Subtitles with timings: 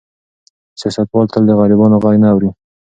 [0.79, 2.49] سیاستوال تل د غریبانو غږ نه اوري.